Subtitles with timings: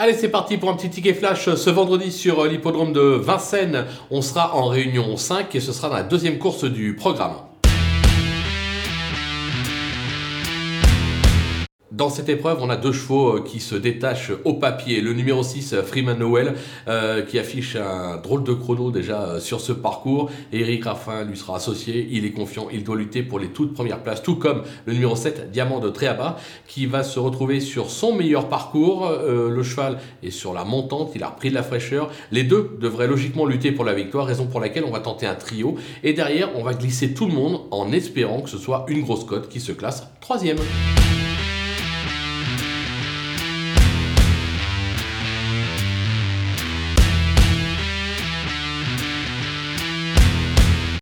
[0.00, 3.84] Allez, c'est parti pour un petit ticket flash ce vendredi sur l'hippodrome de Vincennes.
[4.12, 7.47] On sera en réunion 5 et ce sera dans la deuxième course du programme.
[11.98, 15.00] Dans cette épreuve, on a deux chevaux euh, qui se détachent au papier.
[15.00, 16.54] Le numéro 6, euh, Freeman Noël,
[16.86, 20.30] euh, qui affiche un drôle de chrono déjà sur ce parcours.
[20.52, 22.06] Eric Raffin lui sera associé.
[22.12, 22.68] Il est confiant.
[22.72, 24.22] Il doit lutter pour les toutes premières places.
[24.22, 26.36] Tout comme le numéro 7, Diamant de Tréaba,
[26.68, 29.10] qui va se retrouver sur son meilleur parcours.
[29.10, 31.10] le cheval est sur la montante.
[31.16, 32.12] Il a repris de la fraîcheur.
[32.30, 35.34] Les deux devraient logiquement lutter pour la victoire, raison pour laquelle on va tenter un
[35.34, 35.74] trio.
[36.04, 39.24] Et derrière, on va glisser tout le monde en espérant que ce soit une grosse
[39.24, 40.58] cote qui se classe troisième.